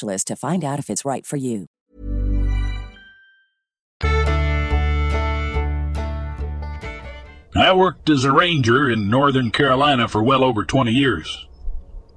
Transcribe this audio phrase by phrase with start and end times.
[0.00, 1.66] to find out if it's right for you.
[7.56, 11.46] I worked as a ranger in Northern Carolina for well over 20 years.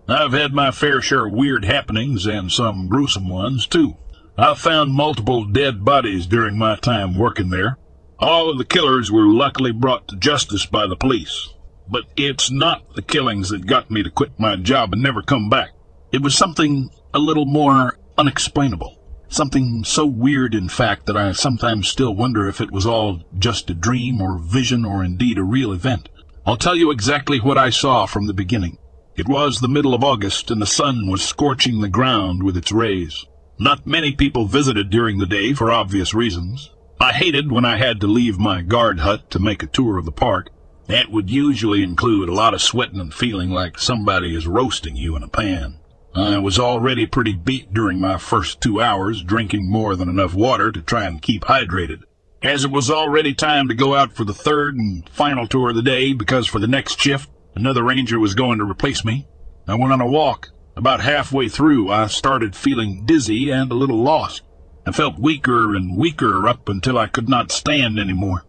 [0.08, 3.96] I've had my fair share of weird happenings and some gruesome ones, too.
[4.38, 7.78] I've found multiple dead bodies during my time working there.
[8.20, 11.54] All of the killers were luckily brought to justice by the police.
[11.88, 15.50] But it's not the killings that got me to quit my job and never come
[15.50, 15.70] back.
[16.12, 18.98] It was something a little more unexplainable.
[19.28, 23.70] Something so weird, in fact, that I sometimes still wonder if it was all just
[23.70, 26.10] a dream or vision or indeed a real event.
[26.46, 28.78] I'll tell you exactly what I saw from the beginning.
[29.16, 32.72] It was the middle of August, and the sun was scorching the ground with its
[32.72, 33.26] rays.
[33.60, 36.72] Not many people visited during the day for obvious reasons.
[37.00, 40.06] I hated when I had to leave my guard hut to make a tour of
[40.06, 40.50] the park.
[40.88, 45.16] That would usually include a lot of sweating and feeling like somebody is roasting you
[45.16, 45.80] in a pan.
[46.16, 50.72] I was already pretty beat during my first two hours, drinking more than enough water
[50.72, 52.02] to try and keep hydrated.
[52.42, 55.76] As it was already time to go out for the third and final tour of
[55.76, 59.28] the day, because for the next shift, another ranger was going to replace me,
[59.68, 60.50] I went on a walk.
[60.76, 64.42] About halfway through, I started feeling dizzy and a little lost.
[64.88, 68.46] I felt weaker and weaker up until I could not stand any more.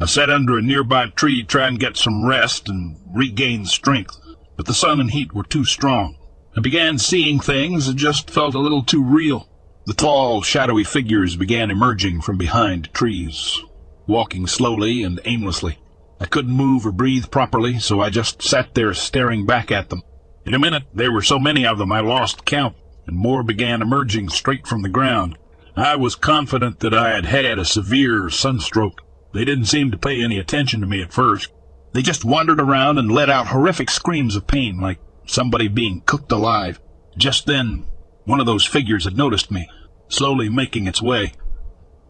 [0.00, 4.18] I sat under a nearby tree to try and get some rest and regain strength,
[4.56, 6.16] but the sun and heat were too strong.
[6.54, 9.48] I began seeing things that just felt a little too real.
[9.86, 13.58] The tall, shadowy figures began emerging from behind trees,
[14.06, 15.78] walking slowly and aimlessly.
[16.20, 20.02] I couldn't move or breathe properly, so I just sat there staring back at them.
[20.44, 22.76] In a minute, there were so many of them I lost count,
[23.06, 25.38] and more began emerging straight from the ground.
[25.74, 29.00] I was confident that I had had a severe sunstroke.
[29.32, 31.50] They didn't seem to pay any attention to me at first.
[31.94, 36.32] They just wandered around and let out horrific screams of pain, like somebody being cooked
[36.32, 36.80] alive.
[37.16, 37.86] Just then,
[38.24, 39.68] one of those figures had noticed me,
[40.08, 41.32] slowly making its way.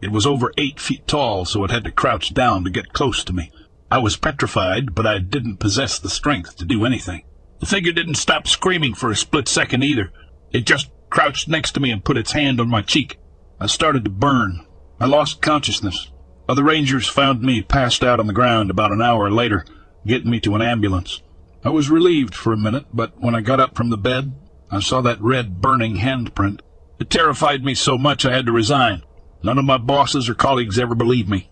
[0.01, 3.23] It was over eight feet tall, so it had to crouch down to get close
[3.23, 3.51] to me.
[3.89, 7.23] I was petrified, but I didn't possess the strength to do anything.
[7.59, 10.11] The figure didn't stop screaming for a split second either.
[10.51, 13.17] It just crouched next to me and put its hand on my cheek.
[13.59, 14.65] I started to burn.
[14.99, 16.11] I lost consciousness.
[16.49, 19.65] Other rangers found me passed out on the ground about an hour later,
[20.05, 21.21] getting me to an ambulance.
[21.65, 24.33] I was relieved for a minute, but when I got up from the bed,
[24.69, 26.59] I saw that red burning handprint.
[26.99, 29.03] It terrified me so much I had to resign.
[29.43, 31.49] None of my bosses or colleagues ever believed me.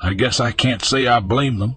[0.00, 1.76] I guess I can't say I blame them.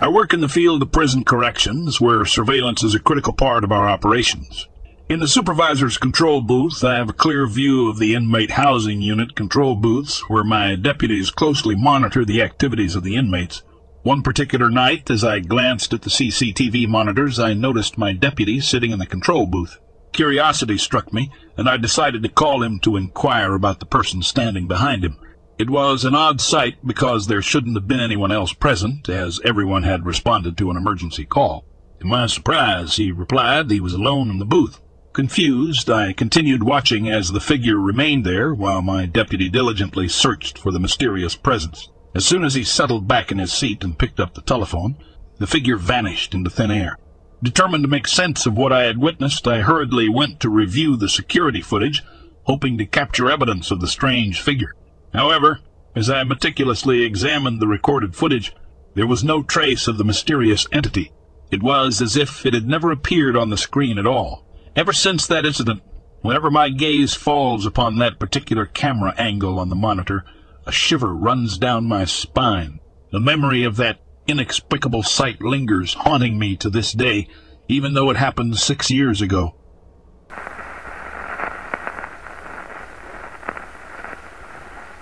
[0.00, 3.72] I work in the field of prison corrections, where surveillance is a critical part of
[3.72, 4.68] our operations.
[5.08, 9.34] In the supervisor's control booth, I have a clear view of the inmate housing unit
[9.34, 13.62] control booths, where my deputies closely monitor the activities of the inmates.
[14.02, 18.90] One particular night, as I glanced at the CCTV monitors, I noticed my deputy sitting
[18.90, 19.78] in the control booth.
[20.12, 24.68] Curiosity struck me, and I decided to call him to inquire about the person standing
[24.68, 25.16] behind him.
[25.56, 29.84] It was an odd sight because there shouldn't have been anyone else present, as everyone
[29.84, 31.64] had responded to an emergency call.
[32.00, 34.82] To my surprise, he replied he was alone in the booth.
[35.12, 40.70] Confused, I continued watching as the figure remained there while my deputy diligently searched for
[40.70, 41.88] the mysterious presence.
[42.14, 44.96] As soon as he settled back in his seat and picked up the telephone,
[45.38, 46.98] the figure vanished into thin air.
[47.42, 51.08] Determined to make sense of what I had witnessed, I hurriedly went to review the
[51.08, 52.02] security footage,
[52.44, 54.74] hoping to capture evidence of the strange figure.
[55.12, 55.60] However,
[55.94, 58.54] as I meticulously examined the recorded footage,
[58.94, 61.12] there was no trace of the mysterious entity.
[61.50, 64.44] It was as if it had never appeared on the screen at all.
[64.76, 65.82] Ever since that incident,
[66.20, 70.24] whenever my gaze falls upon that particular camera angle on the monitor,
[70.66, 72.80] a shiver runs down my spine.
[73.10, 77.28] The memory of that inexplicable sight lingers, haunting me to this day,
[77.66, 79.54] even though it happened six years ago.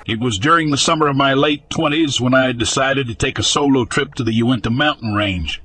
[0.06, 3.42] It was during the summer of my late twenties when I decided to take a
[3.42, 5.60] solo trip to the Uinta mountain range.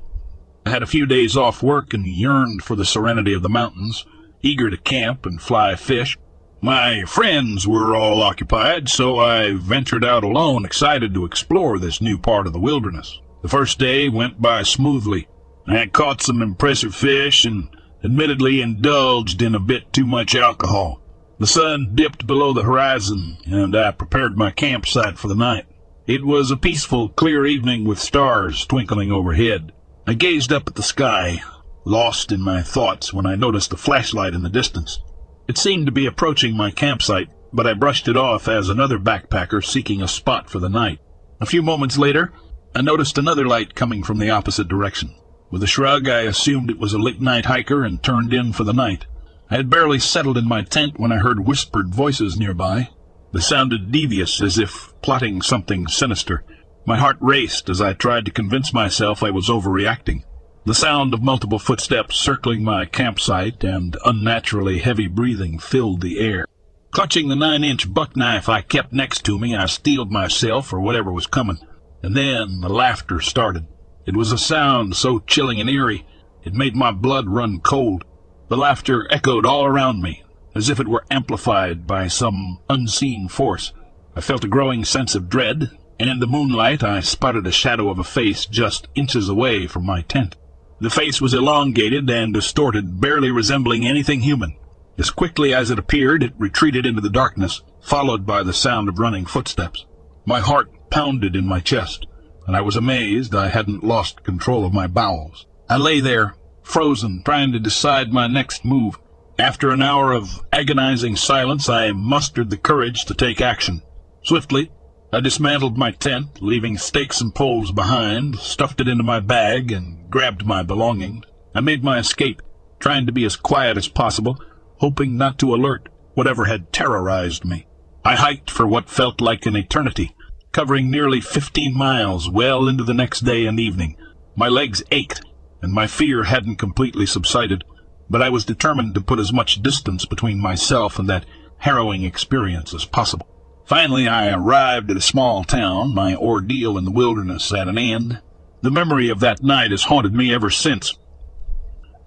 [0.66, 4.06] I had a few days off work and yearned for the serenity of the mountains,
[4.42, 6.18] eager to camp and fly fish.
[6.62, 12.20] My friends were all occupied, so I ventured out alone, excited to explore this new
[12.20, 13.20] part of the wilderness.
[13.42, 15.28] The first day went by smoothly.
[15.68, 17.70] I had caught some impressive fish and
[18.04, 21.02] admittedly indulged in a bit too much alcohol.
[21.40, 25.66] The sun dipped below the horizon, and I prepared my campsite for the night.
[26.06, 29.72] It was a peaceful, clear evening with stars twinkling overhead.
[30.08, 31.42] I gazed up at the sky,
[31.86, 35.00] lost in my thoughts when I noticed a flashlight in the distance.
[35.48, 39.64] It seemed to be approaching my campsite, but I brushed it off as another backpacker
[39.64, 41.00] seeking a spot for the night.
[41.40, 42.34] A few moments later,
[42.74, 45.16] I noticed another light coming from the opposite direction.
[45.52, 48.64] With a shrug, I assumed it was a late night hiker and turned in for
[48.64, 49.06] the night.
[49.50, 52.90] I had barely settled in my tent when I heard whispered voices nearby.
[53.34, 56.44] They sounded devious, as if plotting something sinister.
[56.86, 60.24] My heart raced as I tried to convince myself I was overreacting.
[60.66, 66.46] The sound of multiple footsteps circling my campsite and unnaturally heavy breathing filled the air.
[66.92, 71.12] Clutching the nine-inch buck knife I kept next to me, I steeled myself for whatever
[71.12, 71.60] was coming.
[72.04, 73.68] And then the laughter started.
[74.06, 76.06] It was a sound so chilling and eerie,
[76.44, 78.04] it made my blood run cold.
[78.50, 80.24] The laughter echoed all around me,
[80.56, 83.72] as if it were amplified by some unseen force.
[84.16, 85.70] I felt a growing sense of dread,
[86.02, 89.86] and in the moonlight I spotted a shadow of a face just inches away from
[89.86, 90.36] my tent.
[90.80, 94.58] The face was elongated and distorted, barely resembling anything human.
[94.98, 98.98] As quickly as it appeared, it retreated into the darkness, followed by the sound of
[98.98, 99.86] running footsteps.
[100.26, 102.08] My heart pounded in my chest,
[102.48, 105.46] and I was amazed I hadn't lost control of my bowels.
[105.70, 106.34] I lay there,
[106.64, 108.98] frozen, trying to decide my next move.
[109.38, 113.84] After an hour of agonizing silence, I mustered the courage to take action.
[114.24, 114.72] Swiftly,
[115.14, 120.10] I dismantled my tent, leaving stakes and poles behind, stuffed it into my bag, and
[120.10, 121.26] grabbed my belongings.
[121.54, 122.42] I made my escape,
[122.80, 124.42] trying to be as quiet as possible,
[124.78, 127.68] hoping not to alert whatever had terrorized me.
[128.06, 130.16] I hiked for what felt like an eternity,
[130.54, 133.98] covering nearly fifteen miles well into the next day and evening.
[134.38, 135.22] My legs ached,
[135.62, 137.66] and my fear hadn't completely subsided,
[138.10, 141.26] but I was determined to put as much distance between myself and that
[141.58, 143.28] harrowing experience as possible.
[143.66, 148.22] Finally, I arrived at a small town, my ordeal in the wilderness at an end.
[148.62, 150.98] The memory of that night has haunted me ever since.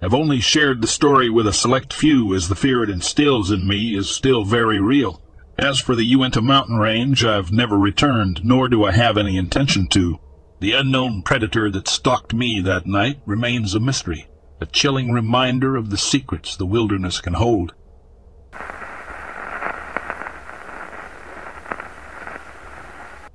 [0.01, 3.67] I've only shared the story with a select few, as the fear it instills in
[3.67, 5.21] me is still very real.
[5.57, 9.87] As for the Uinta mountain range, I've never returned, nor do I have any intention
[9.87, 10.19] to.
[10.59, 14.27] The unknown predator that stalked me that night remains a mystery,
[14.59, 17.73] a chilling reminder of the secrets the wilderness can hold.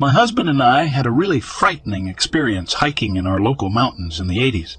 [0.01, 4.29] My husband and I had a really frightening experience hiking in our local mountains in
[4.29, 4.79] the 80s.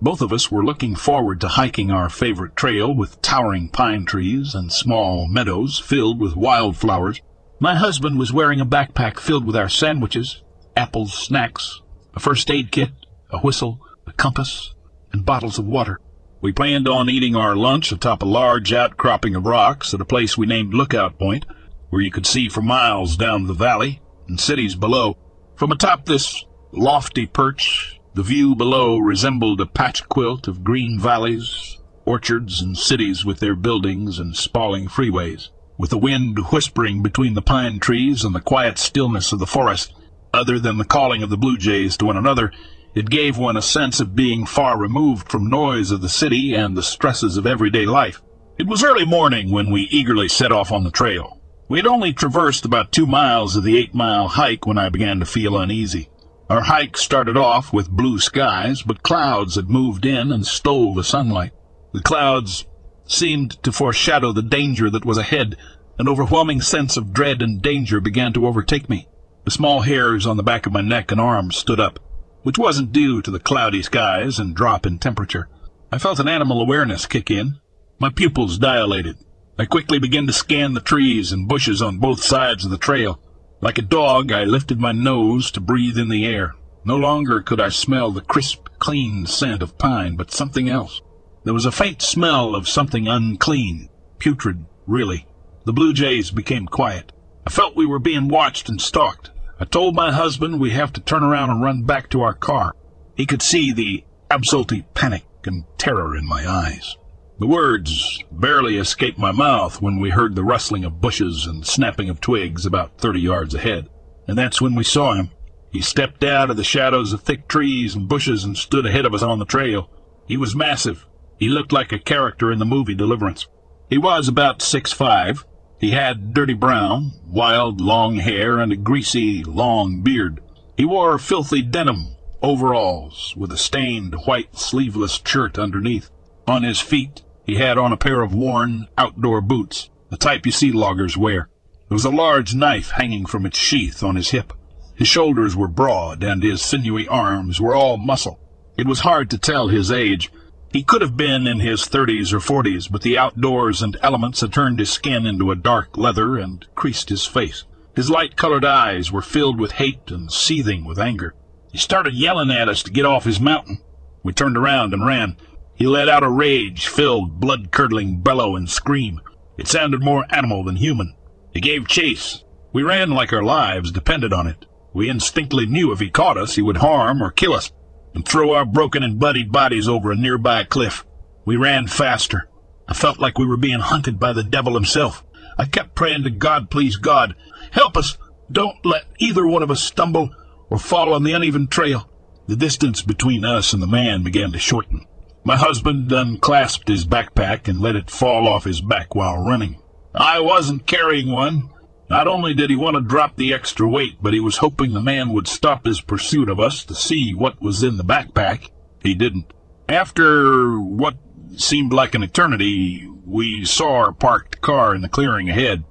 [0.00, 4.54] Both of us were looking forward to hiking our favorite trail with towering pine trees
[4.54, 7.20] and small meadows filled with wildflowers.
[7.58, 10.44] My husband was wearing a backpack filled with our sandwiches,
[10.76, 11.80] apples, snacks,
[12.14, 12.90] a first aid kit,
[13.30, 14.72] a whistle, a compass,
[15.12, 15.98] and bottles of water.
[16.40, 20.38] We planned on eating our lunch atop a large outcropping of rocks at a place
[20.38, 21.44] we named Lookout Point,
[21.90, 25.16] where you could see for miles down the valley and cities below.
[25.56, 31.78] From atop this lofty perch, the view below resembled a patch quilt of green valleys,
[32.04, 35.48] orchards, and cities with their buildings and sprawling freeways.
[35.76, 39.92] With the wind whispering between the pine trees and the quiet stillness of the forest,
[40.32, 42.52] other than the calling of the blue jays to one another,
[42.94, 46.76] it gave one a sense of being far removed from noise of the city and
[46.76, 48.22] the stresses of everyday life.
[48.56, 51.40] It was early morning when we eagerly set off on the trail.
[51.68, 55.26] We had only traversed about two miles of the eight-mile hike when I began to
[55.26, 56.08] feel uneasy.
[56.50, 61.04] Our hike started off with blue skies, but clouds had moved in and stole the
[61.04, 61.52] sunlight.
[61.92, 62.66] The clouds
[63.06, 65.56] seemed to foreshadow the danger that was ahead.
[65.98, 69.08] An overwhelming sense of dread and danger began to overtake me.
[69.44, 71.98] The small hairs on the back of my neck and arms stood up
[72.44, 75.48] which wasn't due to the cloudy skies and drop in temperature.
[75.90, 77.58] I felt an animal awareness kick in.
[77.98, 79.16] My pupils dilated.
[79.56, 83.20] I quickly began to scan the trees and bushes on both sides of the trail.
[83.60, 86.54] Like a dog, I lifted my nose to breathe in the air.
[86.84, 91.00] No longer could I smell the crisp, clean scent of pine, but something else.
[91.44, 95.28] There was a faint smell of something unclean, putrid, really.
[95.66, 97.12] The blue jays became quiet.
[97.46, 99.30] I felt we were being watched and stalked.
[99.60, 102.74] I told my husband we have to turn around and run back to our car.
[103.14, 106.96] He could see the absolute panic and terror in my eyes.
[107.38, 112.08] The words barely escaped my mouth when we heard the rustling of bushes and snapping
[112.08, 113.88] of twigs about thirty yards ahead.
[114.28, 115.30] And that's when we saw him.
[115.70, 119.14] He stepped out of the shadows of thick trees and bushes and stood ahead of
[119.14, 119.90] us on the trail.
[120.26, 121.06] He was massive.
[121.38, 123.48] He looked like a character in the movie Deliverance.
[123.90, 125.44] He was about six five,
[125.84, 130.40] he had dirty brown, wild, long hair and a greasy, long beard.
[130.76, 136.10] He wore filthy denim overalls with a stained white sleeveless shirt underneath.
[136.46, 140.52] On his feet, he had on a pair of worn outdoor boots, the type you
[140.52, 141.48] see loggers wear.
[141.88, 144.52] There was a large knife hanging from its sheath on his hip.
[144.94, 148.40] His shoulders were broad, and his sinewy arms were all muscle.
[148.76, 150.30] It was hard to tell his age,
[150.74, 154.52] he could have been in his thirties or forties, but the outdoors and elements had
[154.52, 157.62] turned his skin into a dark leather and creased his face.
[157.94, 161.36] His light-colored eyes were filled with hate and seething with anger.
[161.70, 163.82] He started yelling at us to get off his mountain.
[164.24, 165.36] We turned around and ran.
[165.74, 169.20] He let out a rage-filled, blood-curdling bellow and scream.
[169.58, 171.14] It sounded more animal than human.
[171.52, 172.44] He gave chase.
[172.72, 174.66] We ran like our lives depended on it.
[174.92, 177.72] We instinctively knew if he caught us, he would harm or kill us
[178.14, 181.04] and throw our broken and bloodied bodies over a nearby cliff.
[181.44, 182.48] We ran faster.
[182.86, 185.24] I felt like we were being hunted by the devil himself.
[185.58, 187.34] I kept praying to God, please God,
[187.72, 188.18] help us.
[188.50, 190.30] Don't let either one of us stumble
[190.70, 192.08] or fall on the uneven trail.
[192.46, 195.06] The distance between us and the man began to shorten.
[195.44, 199.80] My husband unclasped his backpack and let it fall off his back while running.
[200.14, 201.70] I wasn't carrying one,
[202.08, 205.00] not only did he want to drop the extra weight, but he was hoping the
[205.00, 208.70] man would stop his pursuit of us to see what was in the backpack.
[209.02, 209.52] He didn't.
[209.88, 211.16] After what
[211.56, 215.84] seemed like an eternity, we saw our parked car in the clearing ahead.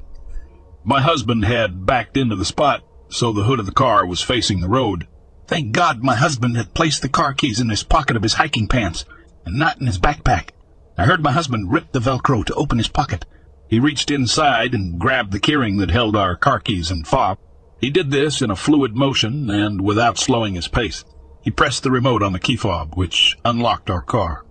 [0.83, 4.61] My husband had backed into the spot, so the hood of the car was facing
[4.61, 5.07] the road.
[5.47, 8.67] Thank God my husband had placed the car keys in his pocket of his hiking
[8.67, 9.05] pants,
[9.45, 10.49] and not in his backpack.
[10.97, 13.25] I heard my husband rip the Velcro to open his pocket.
[13.67, 17.39] He reached inside and grabbed the keyring that held our car keys and fob.
[17.81, 21.03] He did this in a fluid motion and without slowing his pace.
[21.41, 24.45] He pressed the remote on the key fob, which unlocked our car.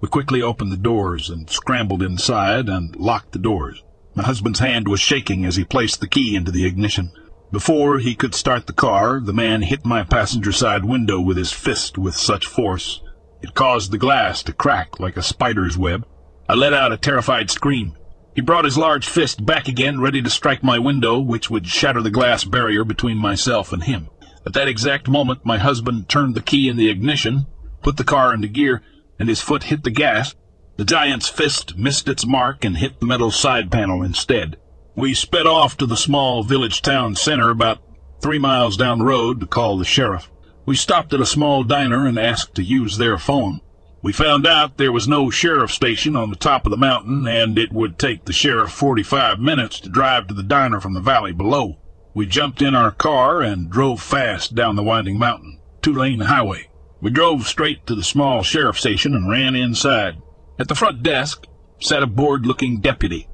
[0.00, 3.82] We quickly opened the doors and scrambled inside and locked the doors.
[4.14, 7.10] My husband's hand was shaking as he placed the key into the ignition.
[7.52, 11.52] Before he could start the car, the man hit my passenger side window with his
[11.52, 13.02] fist with such force
[13.42, 16.06] it caused the glass to crack like a spider's web.
[16.48, 17.96] I let out a terrified scream.
[18.34, 22.00] He brought his large fist back again, ready to strike my window, which would shatter
[22.00, 24.08] the glass barrier between myself and him.
[24.46, 27.46] At that exact moment, my husband turned the key in the ignition,
[27.82, 28.82] put the car into gear,
[29.18, 30.34] and his foot hit the gas.
[30.76, 34.56] The giant's fist missed its mark and hit the metal side panel instead.
[34.96, 37.82] We sped off to the small village town center about
[38.22, 40.30] three miles down the road to call the sheriff.
[40.70, 43.60] We stopped at a small diner and asked to use their phone.
[44.02, 47.58] We found out there was no sheriff station on the top of the mountain, and
[47.58, 51.32] it would take the sheriff 45 minutes to drive to the diner from the valley
[51.32, 51.80] below.
[52.14, 56.68] We jumped in our car and drove fast down the winding mountain, two-lane highway.
[57.00, 60.22] We drove straight to the small sheriff station and ran inside.
[60.56, 61.48] At the front desk
[61.80, 63.28] sat a bored-looking deputy.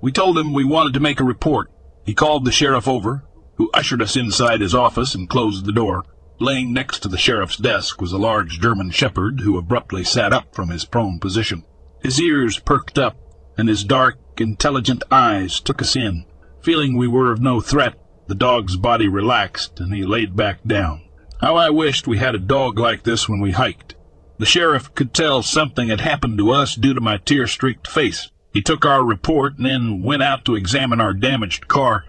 [0.00, 1.70] We told him we wanted to make a report.
[2.06, 3.22] He called the sheriff over,
[3.56, 6.06] who ushered us inside his office and closed the door.
[6.44, 10.54] Laying next to the sheriff's desk was a large German shepherd who abruptly sat up
[10.54, 11.64] from his prone position.
[12.02, 13.16] His ears perked up,
[13.56, 16.26] and his dark, intelligent eyes took us in.
[16.60, 17.94] Feeling we were of no threat,
[18.26, 21.08] the dog's body relaxed, and he laid back down.
[21.40, 23.94] How I wished we had a dog like this when we hiked.
[24.36, 28.30] The sheriff could tell something had happened to us due to my tear-streaked face.
[28.52, 32.04] He took our report and then went out to examine our damaged car.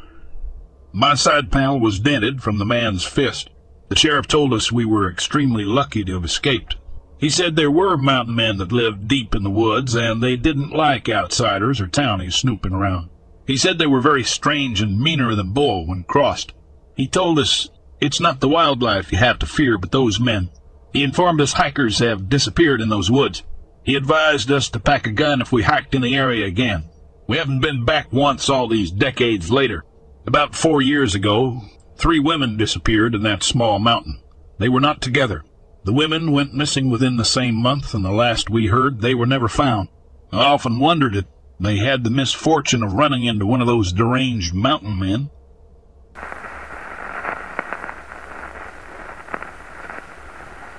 [0.92, 3.50] My side panel was dented from the man's fist.
[3.88, 6.75] The sheriff told us we were extremely lucky to have escaped.
[7.18, 10.72] He said there were mountain men that lived deep in the woods, and they didn't
[10.72, 13.10] like outsiders or townies snooping around.
[13.48, 16.54] He said they were very strange and meaner than bull when crossed.
[16.96, 17.70] He told us
[18.01, 20.50] it's not the wildlife you have to fear, but those men.
[20.92, 23.44] He informed us hikers have disappeared in those woods.
[23.84, 26.89] He advised us to pack a gun if we hiked in the area again.
[27.27, 29.84] We haven't been back once all these decades later.
[30.25, 31.62] About four years ago,
[31.98, 34.22] three women disappeared in that small mountain.
[34.58, 35.44] They were not together.
[35.84, 39.25] The women went missing within the same month, and the last we heard, they were
[39.25, 39.90] never found.
[40.32, 41.25] I often wondered if
[41.60, 45.30] they had the misfortune of running into one of those deranged mountain men.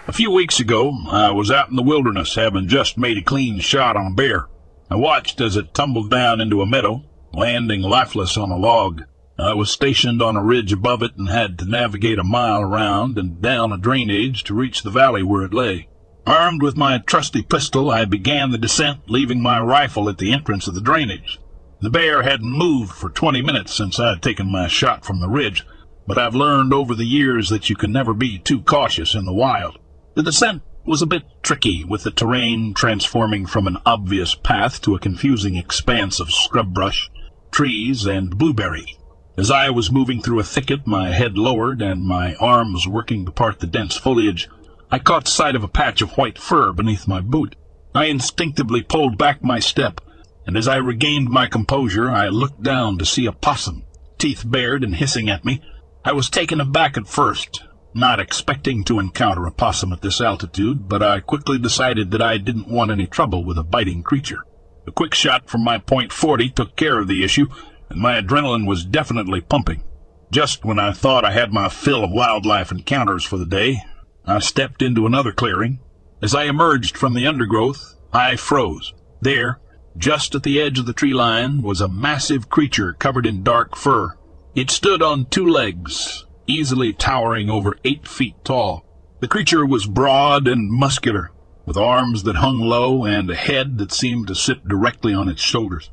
[0.09, 3.59] A few weeks ago, I was out in the wilderness having just made a clean
[3.61, 4.47] shot on a bear.
[4.89, 9.03] I watched as it tumbled down into a meadow, landing lifeless on a log.
[9.38, 13.19] I was stationed on a ridge above it and had to navigate a mile around
[13.19, 15.88] and down a drainage to reach the valley where it lay.
[16.26, 20.66] Armed with my trusty pistol, I began the descent, leaving my rifle at the entrance
[20.66, 21.38] of the drainage.
[21.81, 25.64] The bear hadn't moved for twenty minutes since I'd taken my shot from the ridge,
[26.07, 29.35] but I've learned over the years that you can never be too cautious in the
[29.35, 29.78] wild.
[30.14, 34.95] The descent was a bit tricky, with the terrain transforming from an obvious path to
[34.95, 37.11] a confusing expanse of scrub brush,
[37.50, 38.97] trees, and blueberry.
[39.38, 43.31] As I was moving through a thicket, my head lowered and my arms working to
[43.31, 44.49] part the dense foliage,
[44.91, 47.54] I caught sight of a patch of white fur beneath my boot.
[47.95, 50.00] I instinctively pulled back my step,
[50.47, 53.84] and as I regained my composure, I looked down to see a possum,
[54.17, 55.61] teeth bared and hissing at me.
[56.02, 60.89] I was taken aback at first, not expecting to encounter a possum at this altitude,
[60.89, 64.45] but I quickly decided that I didn't want any trouble with a biting creature.
[64.87, 67.49] A quick shot from my point .40 took care of the issue,
[67.89, 69.83] and my adrenaline was definitely pumping.
[70.31, 73.83] Just when I thought I had my fill of wildlife encounters for the day,
[74.25, 75.79] I stepped into another clearing.
[76.21, 78.93] As I emerged from the undergrowth, I froze.
[79.21, 79.61] There,
[79.97, 83.77] just at the edge of the tree line, was a massive creature covered in dark
[83.77, 84.17] fur.
[84.55, 88.85] It stood on two legs, easily towering over eight feet tall.
[89.21, 91.31] The creature was broad and muscular,
[91.65, 95.41] with arms that hung low and a head that seemed to sit directly on its
[95.41, 95.91] shoulders.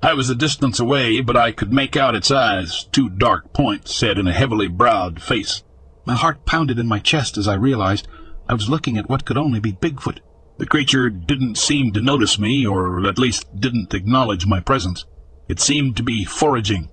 [0.00, 3.92] I was a distance away, but I could make out its eyes, two dark points
[3.92, 5.64] set in a heavily browed face.
[6.06, 8.06] My heart pounded in my chest as I realized
[8.48, 10.20] I was looking at what could only be Bigfoot.
[10.58, 15.04] The creature didn't seem to notice me, or at least didn't acknowledge my presence.
[15.48, 16.90] It seemed to be foraging,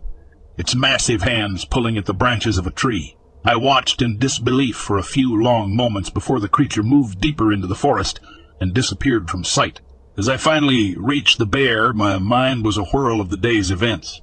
[0.58, 3.18] its massive hands pulling at the branches of a tree.
[3.44, 7.68] I watched in disbelief for a few long moments before the creature moved deeper into
[7.68, 8.20] the forest
[8.60, 9.82] and disappeared from sight.
[10.18, 14.22] As I finally reached the bear, my mind was a whirl of the day's events.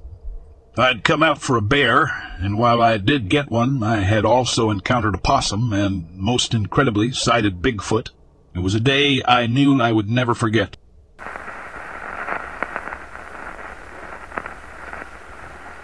[0.75, 4.71] I'd come out for a bear, and while I did get one, I had also
[4.71, 8.09] encountered a possum and, most incredibly, sighted Bigfoot.
[8.55, 10.77] It was a day I knew I would never forget.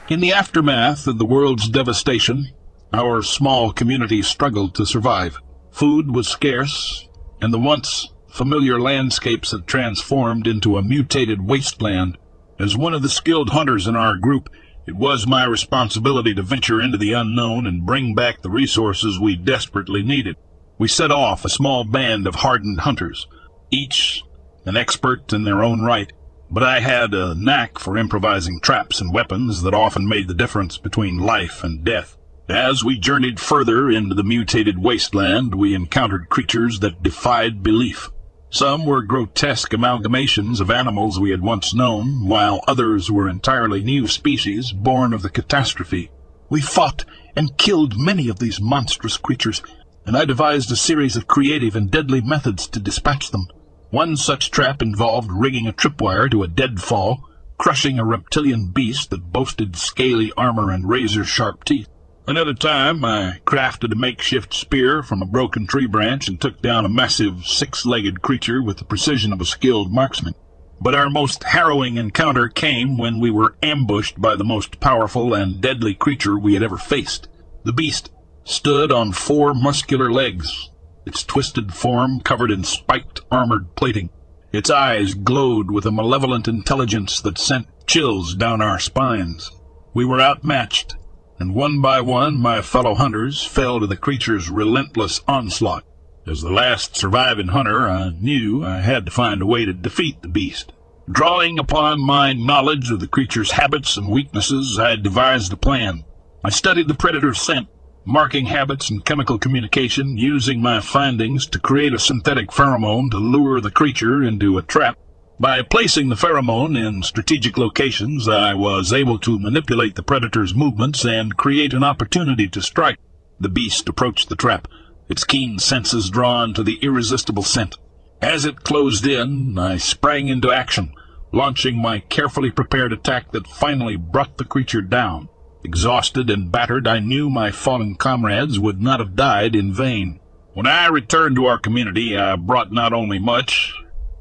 [0.10, 2.48] In the aftermath of the world's devastation,
[2.91, 5.38] our small community struggled to survive.
[5.69, 7.08] Food was scarce,
[7.39, 12.18] and the once familiar landscapes had transformed into a mutated wasteland.
[12.60, 14.50] As one of the skilled hunters in our group,
[14.86, 19.36] it was my responsibility to venture into the unknown and bring back the resources we
[19.36, 20.36] desperately needed.
[20.78, 23.28] We set off a small band of hardened hunters,
[23.70, 24.24] each
[24.65, 26.12] an expert in their own right,
[26.50, 30.78] but I had a knack for improvising traps and weapons that often made the difference
[30.78, 32.18] between life and death.
[32.48, 38.10] As we journeyed further into the mutated wasteland, we encountered creatures that defied belief.
[38.51, 44.07] Some were grotesque amalgamations of animals we had once known, while others were entirely new
[44.07, 46.09] species born of the catastrophe.
[46.49, 49.62] We fought and killed many of these monstrous creatures,
[50.03, 53.45] and I devised a series of creative and deadly methods to dispatch them.
[53.91, 57.19] One such trap involved rigging a tripwire to a deadfall,
[57.59, 61.88] crushing a reptilian beast that boasted scaly armor and razor-sharp teeth.
[62.30, 66.86] Another time, I crafted a makeshift spear from a broken tree branch and took down
[66.86, 70.36] a massive six-legged creature with the precision of a skilled marksman.
[70.80, 75.60] But our most harrowing encounter came when we were ambushed by the most powerful and
[75.60, 77.28] deadly creature we had ever faced.
[77.63, 78.12] The beast
[78.44, 80.70] stood on four muscular legs,
[81.08, 84.12] its twisted form covered in spiked armored plating.
[84.52, 89.50] Its eyes glowed with a malevolent intelligence that sent chills down our spines.
[89.96, 90.96] We were outmatched,
[91.39, 95.86] and one by one my fellow hunters fell to the creature's relentless onslaught.
[96.28, 100.21] As the last surviving hunter, I knew I had to find a way to defeat
[100.21, 100.73] the beast.
[101.10, 106.04] Drawing upon my knowledge of the creature's habits and weaknesses, I devised a plan.
[106.43, 107.67] I studied the predator's scent,
[108.06, 113.60] marking habits and chemical communication, using my findings to create a synthetic pheromone to lure
[113.60, 114.99] the creature into a trap.
[115.41, 121.06] By placing the pheromone in strategic locations, I was able to manipulate the predator's movements
[121.06, 122.99] and create an opportunity to strike.
[123.39, 124.67] The beast approached the trap,
[125.08, 127.78] its keen senses drawn to the irresistible scent.
[128.21, 130.91] As it closed in, I sprang into action,
[131.32, 135.30] launching my carefully prepared attack that finally brought the creature down.
[135.63, 140.19] Exhausted and battered, I knew my fallen comrades would not have died in vain.
[140.52, 143.73] When I returned to our community, I brought not only much,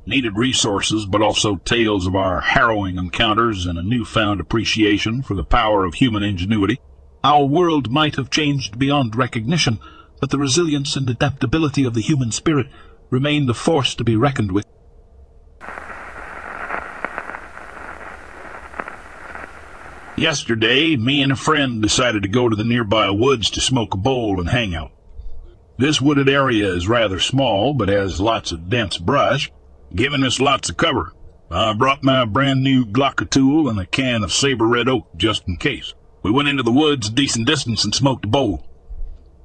[0.08, 5.44] needed resources, but also tales of our harrowing encounters and a newfound appreciation for the
[5.44, 6.80] power of human ingenuity.
[7.22, 9.78] Our world might have changed beyond recognition,
[10.20, 12.68] but the resilience and adaptability of the human spirit
[13.10, 14.64] remained a force to be reckoned with.
[20.16, 23.98] Yesterday, me and a friend decided to go to the nearby woods to smoke a
[23.98, 24.90] bowl and hang out.
[25.78, 29.52] This wooded area is rather small, but has lots of dense brush,
[29.94, 31.12] giving us lots of cover.
[31.50, 35.48] I brought my brand new Glock tool and a can of saber red oak just
[35.48, 35.94] in case.
[36.22, 38.66] We went into the woods a decent distance and smoked a bowl.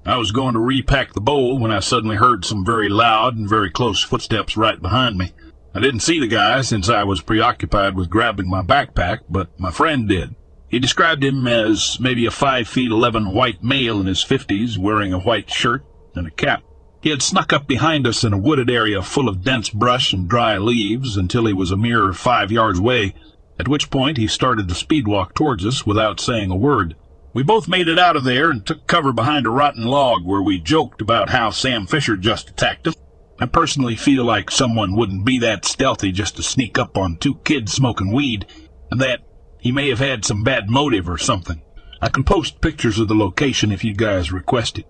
[0.06, 3.47] I was going to repack the bowl when I suddenly heard some very loud and
[3.47, 5.32] very close footsteps right behind me.
[5.73, 9.71] I didn't see the guy since I was preoccupied with grabbing my backpack, but my
[9.71, 10.36] friend did.
[10.67, 15.13] He described him as maybe a five feet eleven white male in his fifties, wearing
[15.13, 16.63] a white shirt and a cap.
[17.03, 20.29] He had snuck up behind us in a wooded area full of dense brush and
[20.29, 23.13] dry leaves until he was a mere five yards away,
[23.59, 26.95] at which point he started to speed walk towards us without saying a word.
[27.33, 30.41] We both made it out of there and took cover behind a rotten log where
[30.41, 32.95] we joked about how Sam Fisher just attacked us.
[33.37, 37.35] I personally feel like someone wouldn't be that stealthy just to sneak up on two
[37.43, 38.45] kids smoking weed,
[38.91, 39.19] and that
[39.59, 41.61] he may have had some bad motive or something.
[42.01, 44.85] I can post pictures of the location if you guys request it.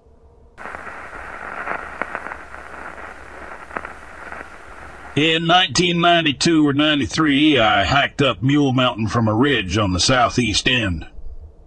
[5.16, 10.68] In 1992 or 93, I hiked up Mule Mountain from a ridge on the southeast
[10.68, 11.06] end.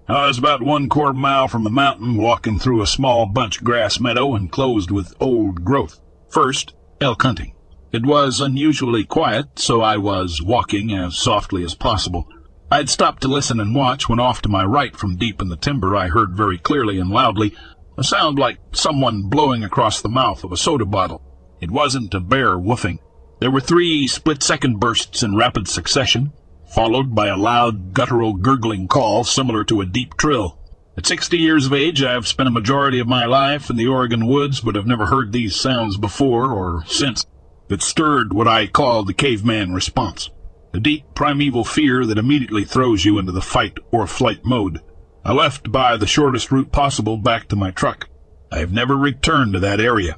[0.08, 4.00] I was about one quarter mile from the mountain, walking through a small bunch grass
[4.00, 6.00] meadow enclosed with old growth.
[6.28, 7.54] First, elk hunting.
[7.92, 12.26] It was unusually quiet, so I was walking as softly as possible.
[12.68, 15.56] I'd stopped to listen and watch when off to my right from deep in the
[15.56, 17.54] timber I heard very clearly and loudly
[17.96, 21.22] a sound like someone blowing across the mouth of a soda bottle.
[21.60, 22.98] It wasn't a bear woofing.
[23.38, 26.32] There were three split-second bursts in rapid succession,
[26.74, 30.58] followed by a loud, guttural, gurgling call similar to a deep trill.
[30.96, 33.86] At sixty years of age, I have spent a majority of my life in the
[33.86, 37.26] Oregon woods, but have never heard these sounds before or since.
[37.68, 40.30] It stirred what I call the caveman response,
[40.72, 44.80] a deep primeval fear that immediately throws you into the fight or flight mode.
[45.24, 48.08] I left by the shortest route possible back to my truck.
[48.50, 50.16] I have never returned to that area.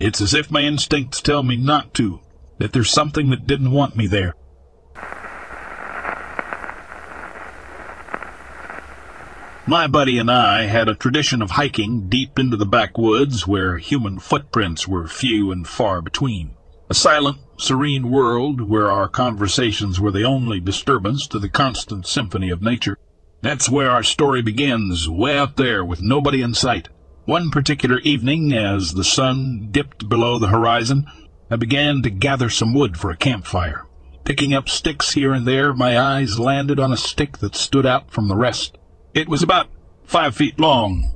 [0.00, 2.20] It's as if my instincts tell me not to,
[2.58, 4.34] that there's something that didn't want me there.
[9.66, 14.18] My buddy and I had a tradition of hiking deep into the backwoods where human
[14.18, 16.54] footprints were few and far between.
[16.90, 22.50] A silent, serene world where our conversations were the only disturbance to the constant symphony
[22.50, 22.98] of nature.
[23.40, 26.90] That's where our story begins, way out there with nobody in sight.
[27.26, 31.06] One particular evening, as the sun dipped below the horizon,
[31.50, 33.86] I began to gather some wood for a campfire.
[34.24, 38.10] Picking up sticks here and there, my eyes landed on a stick that stood out
[38.10, 38.76] from the rest.
[39.14, 39.68] It was about
[40.04, 41.14] five feet long,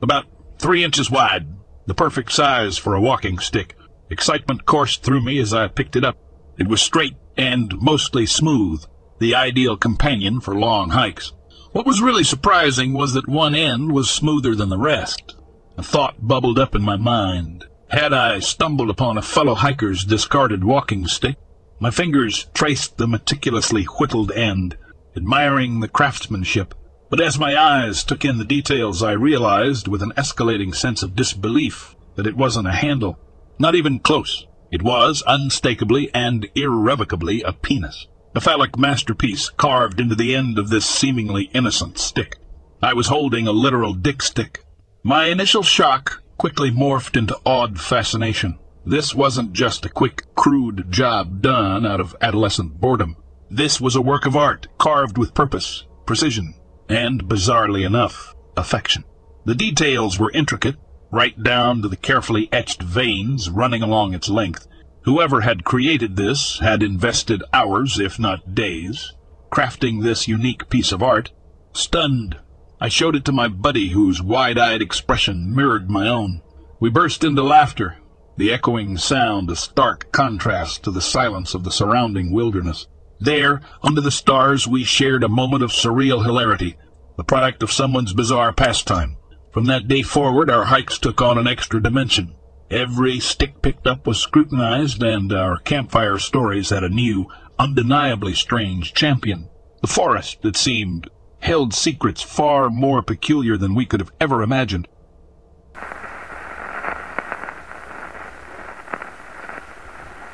[0.00, 0.24] about
[0.58, 1.48] three inches wide,
[1.84, 3.76] the perfect size for a walking stick.
[4.08, 6.16] Excitement coursed through me as I picked it up.
[6.56, 8.86] It was straight and mostly smooth,
[9.18, 11.34] the ideal companion for long hikes.
[11.72, 15.36] What was really surprising was that one end was smoother than the rest.
[15.82, 17.64] A thought bubbled up in my mind.
[17.88, 21.34] Had I stumbled upon a fellow hiker's discarded walking stick,
[21.80, 24.76] my fingers traced the meticulously whittled end,
[25.16, 26.72] admiring the craftsmanship,
[27.10, 31.16] But as my eyes took in the details, I realized with an escalating sense of
[31.16, 33.18] disbelief that it wasn't a handle.
[33.58, 34.46] Not even close.
[34.70, 38.06] It was, unmistakably and irrevocably, a penis.
[38.36, 42.38] A phallic masterpiece carved into the end of this seemingly innocent stick.
[42.80, 44.61] I was holding a literal dick stick.
[45.04, 48.60] My initial shock quickly morphed into awed fascination.
[48.86, 53.16] This wasn't just a quick, crude job done out of adolescent boredom.
[53.50, 56.54] This was a work of art, carved with purpose, precision,
[56.88, 59.02] and, bizarrely enough, affection.
[59.44, 60.76] The details were intricate,
[61.10, 64.68] right down to the carefully etched veins running along its length.
[65.02, 69.12] Whoever had created this had invested hours, if not days,
[69.50, 71.32] crafting this unique piece of art.
[71.72, 72.36] Stunned,
[72.82, 76.42] I showed it to my buddy, whose wide-eyed expression mirrored my own.
[76.80, 77.98] We burst into laughter,
[78.36, 82.88] the echoing sound a stark contrast to the silence of the surrounding wilderness.
[83.20, 86.76] There, under the stars, we shared a moment of surreal hilarity,
[87.16, 89.16] the product of someone's bizarre pastime.
[89.52, 92.34] From that day forward, our hikes took on an extra dimension.
[92.68, 97.26] Every stick picked up was scrutinized, and our campfire stories had a new,
[97.60, 99.48] undeniably strange champion.
[99.82, 101.08] The forest, it seemed,
[101.42, 104.86] held secrets far more peculiar than we could have ever imagined.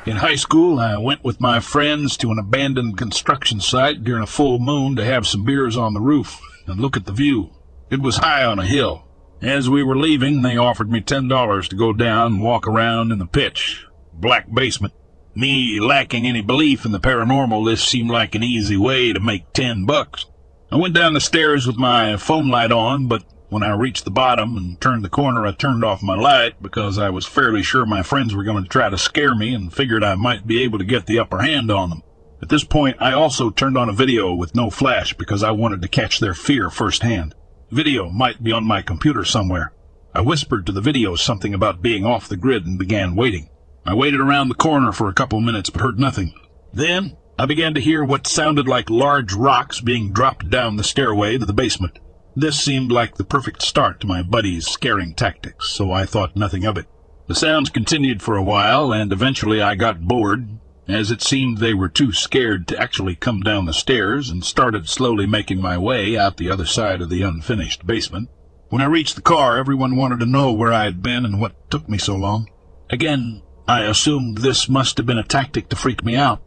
[0.05, 4.27] In high school, I went with my friends to an abandoned construction site during a
[4.27, 7.49] full moon to have some beers on the roof and look at the view.
[7.89, 9.05] It was high on a hill.
[9.41, 13.11] As we were leaving, they offered me ten dollars to go down and walk around
[13.11, 13.85] in the pitch.
[14.13, 14.93] Black basement.
[15.35, 19.53] Me lacking any belief in the paranormal, this seemed like an easy way to make
[19.53, 20.25] ten bucks.
[20.71, 24.11] I went down the stairs with my phone light on, but when I reached the
[24.11, 27.87] bottom and turned the corner, I turned off my light because I was fairly sure
[27.87, 30.77] my friends were going to try to scare me and figured I might be able
[30.77, 32.03] to get the upper hand on them.
[32.39, 35.81] At this point, I also turned on a video with no flash because I wanted
[35.81, 37.33] to catch their fear firsthand.
[37.71, 39.73] Video might be on my computer somewhere.
[40.13, 43.49] I whispered to the video something about being off the grid and began waiting.
[43.87, 46.31] I waited around the corner for a couple minutes but heard nothing.
[46.71, 51.37] Then I began to hear what sounded like large rocks being dropped down the stairway
[51.37, 51.97] to the basement.
[52.35, 56.65] This seemed like the perfect start to my buddy's scaring tactics, so I thought nothing
[56.65, 56.87] of it.
[57.27, 61.73] The sounds continued for a while, and eventually I got bored, as it seemed they
[61.73, 66.17] were too scared to actually come down the stairs, and started slowly making my way
[66.17, 68.27] out the other side of the unfinished basement.
[68.67, 71.71] When I reached the car, everyone wanted to know where I had been and what
[71.71, 72.49] took me so long.
[72.89, 76.41] Again, I assumed this must have been a tactic to freak me out,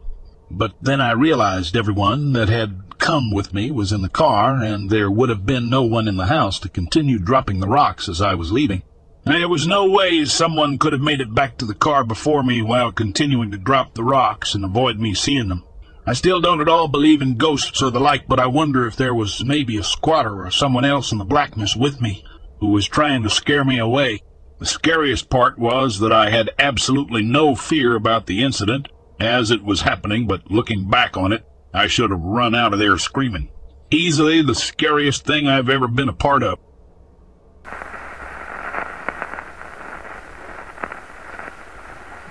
[0.52, 4.90] but then I realized everyone that had come with me was in the car, and
[4.90, 8.20] there would have been no one in the house to continue dropping the rocks as
[8.20, 8.82] I was leaving.
[9.24, 12.60] There was no way someone could have made it back to the car before me
[12.60, 15.64] while continuing to drop the rocks and avoid me seeing them.
[16.06, 18.96] I still don't at all believe in ghosts or the like, but I wonder if
[18.96, 22.24] there was maybe a squatter or someone else in the blackness with me
[22.58, 24.22] who was trying to scare me away.
[24.58, 28.88] The scariest part was that I had absolutely no fear about the incident
[29.22, 32.78] as it was happening, but looking back on it, I should have run out of
[32.78, 33.50] there screaming.
[33.90, 36.58] Easily the scariest thing I've ever been a part of.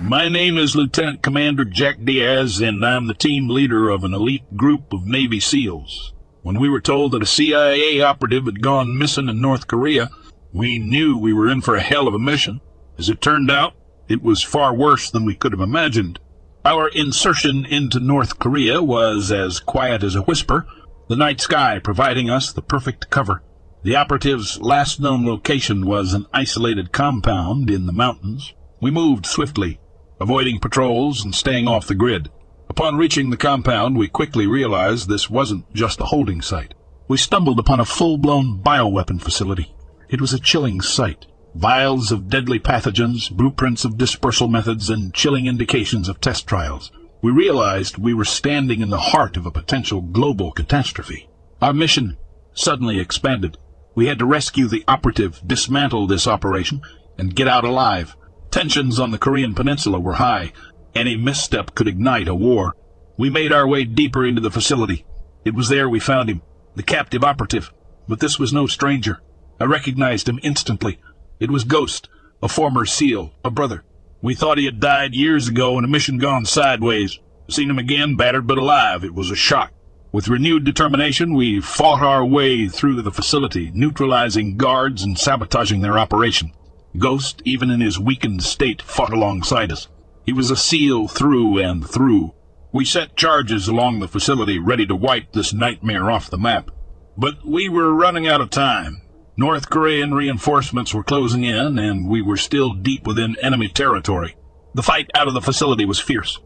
[0.02, 4.58] My name is Lieutenant Commander Jack Diaz, and I'm the team leader of an elite
[4.58, 6.14] group of Navy SEALs.
[6.42, 10.10] When we were told that a CIA operative had gone missing in North Korea,
[10.52, 12.62] we knew we were in for a hell of a mission.
[12.98, 13.76] As it turned out,
[14.10, 16.20] it was far worse than we could have imagined.
[16.64, 20.68] Our insertion into North Korea was as quiet as a whisper,
[21.08, 23.42] the night sky providing us the perfect cover.
[23.82, 28.54] The operative's last known location was an isolated compound in the mountains.
[28.80, 29.80] We moved swiftly,
[30.20, 32.30] avoiding patrols and staying off the grid.
[32.70, 36.76] Upon reaching the compound, we quickly realized this wasn't just a holding site.
[37.08, 39.74] We stumbled upon a full-blown bioweapon facility.
[40.10, 45.46] It was a chilling sight vials of deadly pathogens, blueprints of dispersal methods, and chilling
[45.46, 46.92] indications of test trials.
[47.22, 51.30] We realized we were standing in the heart of a potential global catastrophe.
[51.62, 52.18] Our mission
[52.54, 53.58] suddenly expanded.
[53.94, 56.82] We had to rescue the operative, dismantle this operation,
[57.18, 58.16] and get out alive.
[58.50, 60.54] Tensions on the Korean peninsula were high.
[60.96, 62.76] Any misstep could ignite a war.
[63.18, 65.06] We made our way deeper into the facility.
[65.46, 66.42] It was there we found him,
[66.76, 67.72] the captive operative.
[68.08, 69.22] But this was no stranger.
[69.60, 71.00] I recognized him instantly.
[71.42, 72.08] It was Ghost,
[72.44, 73.84] a former SEAL, a brother.
[74.22, 77.18] We thought he had died years ago in a mission gone sideways.
[77.50, 79.04] Seen him again, battered but alive.
[79.04, 79.74] It was a shock.
[80.12, 85.98] With renewed determination, we fought our way through the facility, neutralizing guards and sabotaging their
[85.98, 86.54] operation.
[86.96, 89.88] Ghost, even in his weakened state, fought alongside us.
[90.28, 92.36] He was a SEAL through and through.
[92.72, 96.70] We set charges along the facility, ready to wipe this nightmare off the map.
[97.18, 99.02] But we were running out of time.
[99.42, 104.36] North Korean reinforcements were closing in, and we were still deep within enemy territory.
[104.76, 106.40] The fight out of the facility was fierce.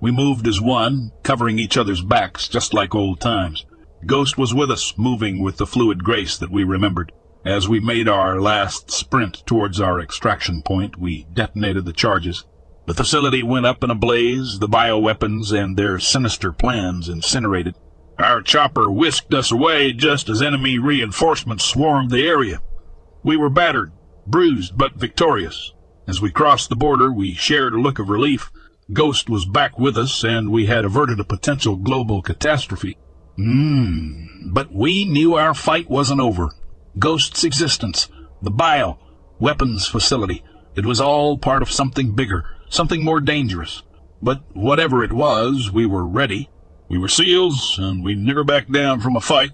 [0.00, 3.66] We moved as one, covering each other's backs, just like old times.
[4.06, 7.10] Ghost was with us, moving with the fluid grace that we remembered.
[7.44, 12.44] As we made our last sprint towards our extraction point, we detonated the charges.
[12.86, 17.74] The facility went up in a blaze, the bioweapons and their sinister plans incinerated.
[18.18, 22.60] Our chopper whisked us away just as enemy reinforcements swarmed the area.
[23.22, 23.92] We were battered,
[24.26, 25.72] bruised, but victorious.
[26.06, 28.50] As we crossed the border, we shared a look of relief.
[28.92, 32.98] Ghost was back with us, and we had averted a potential global catastrophe.
[33.38, 36.50] Mmm, but we knew our fight wasn't over.
[36.98, 38.08] Ghost's existence,
[38.42, 38.98] the bio,
[39.38, 40.42] weapons facility,
[40.74, 43.82] it was all part of something bigger, something more dangerous.
[44.22, 46.48] But whatever it was, we were ready.
[46.92, 49.52] We were SEALs, and we never backed down from a fight.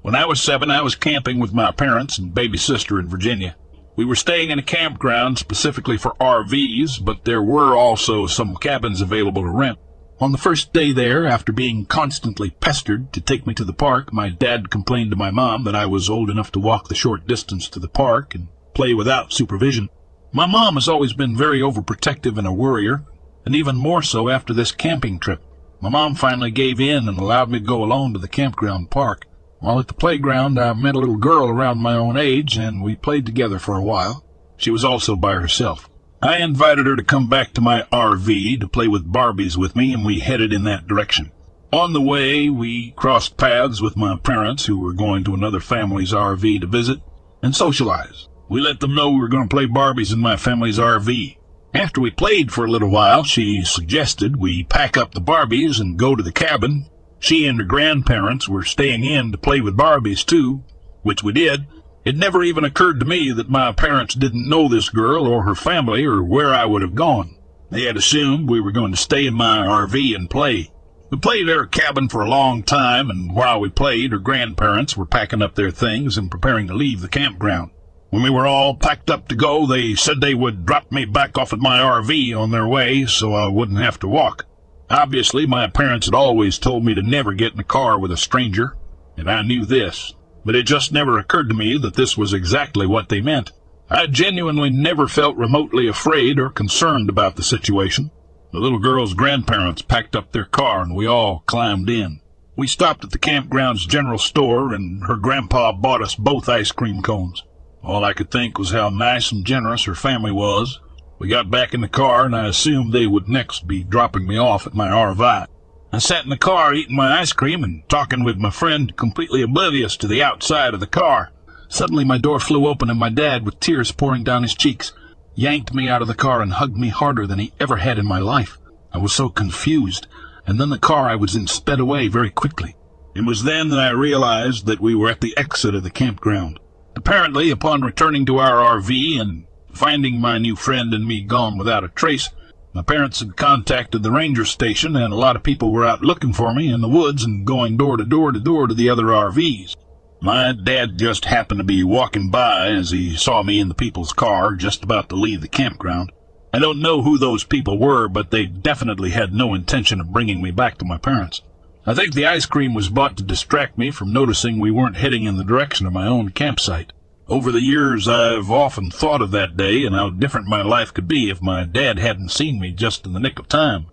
[0.00, 3.54] When I was seven, I was camping with my parents and baby sister in Virginia.
[3.96, 9.02] We were staying in a campground specifically for RVs, but there were also some cabins
[9.02, 9.78] available to rent.
[10.20, 14.10] On the first day there, after being constantly pestered to take me to the park,
[14.10, 17.26] my dad complained to my mom that I was old enough to walk the short
[17.26, 19.90] distance to the park and play without supervision.
[20.32, 23.02] My mom has always been very overprotective and a worrier,
[23.46, 25.42] and even more so after this camping trip.
[25.80, 29.24] My mom finally gave in and allowed me to go alone to the campground park.
[29.60, 32.94] While at the playground, I met a little girl around my own age, and we
[32.94, 34.22] played together for a while.
[34.58, 35.88] She was also by herself.
[36.20, 39.94] I invited her to come back to my RV to play with Barbies with me,
[39.94, 41.32] and we headed in that direction.
[41.72, 46.12] On the way, we crossed paths with my parents, who were going to another family's
[46.12, 47.00] RV to visit
[47.42, 48.27] and socialize.
[48.48, 51.36] We let them know we were going to play Barbies in my family's RV.
[51.74, 55.98] After we played for a little while, she suggested we pack up the Barbies and
[55.98, 56.88] go to the cabin
[57.20, 60.62] she and her grandparents were staying in to play with Barbies, too,
[61.02, 61.66] which we did.
[62.04, 65.54] It never even occurred to me that my parents didn't know this girl or her
[65.54, 67.36] family or where I would have gone.
[67.70, 70.70] They had assumed we were going to stay in my RV and play.
[71.10, 74.96] We played at her cabin for a long time, and while we played, her grandparents
[74.96, 77.72] were packing up their things and preparing to leave the campground.
[78.10, 81.36] When we were all packed up to go, they said they would drop me back
[81.36, 84.46] off at my RV on their way so I wouldn't have to walk.
[84.88, 88.16] Obviously, my parents had always told me to never get in a car with a
[88.16, 88.74] stranger,
[89.18, 92.86] and I knew this, but it just never occurred to me that this was exactly
[92.86, 93.52] what they meant.
[93.90, 98.10] I genuinely never felt remotely afraid or concerned about the situation.
[98.52, 102.20] The little girl's grandparents packed up their car and we all climbed in.
[102.56, 107.02] We stopped at the campground's general store and her grandpa bought us both ice cream
[107.02, 107.44] cones.
[107.82, 110.80] All I could think was how nice and generous her family was,
[111.18, 114.38] we got back in the car, and I assumed they would next be dropping me
[114.38, 115.46] off at my RV.
[115.90, 119.42] I sat in the car eating my ice cream and talking with my friend, completely
[119.42, 121.32] oblivious to the outside of the car.
[121.68, 124.92] Suddenly, my door flew open, and my dad, with tears pouring down his cheeks,
[125.34, 128.06] yanked me out of the car and hugged me harder than he ever had in
[128.06, 128.58] my life.
[128.92, 130.06] I was so confused,
[130.46, 132.76] and then the car I was in sped away very quickly.
[133.14, 136.60] It was then that I realized that we were at the exit of the campground.
[136.98, 139.44] Apparently, upon returning to our RV and
[139.78, 142.30] Finding my new friend and me gone without a trace,
[142.72, 146.32] my parents had contacted the ranger station, and a lot of people were out looking
[146.32, 149.04] for me in the woods and going door to door to door to the other
[149.04, 149.76] RVs.
[150.20, 154.12] My dad just happened to be walking by as he saw me in the people's
[154.12, 156.10] car just about to leave the campground.
[156.52, 160.42] I don't know who those people were, but they definitely had no intention of bringing
[160.42, 161.42] me back to my parents.
[161.86, 165.24] I think the ice cream was bought to distract me from noticing we weren't heading
[165.24, 166.92] in the direction of my own campsite.
[167.28, 171.06] Over the years, I've often thought of that day and how different my life could
[171.06, 173.86] be if my dad hadn't seen me just in the nick of time.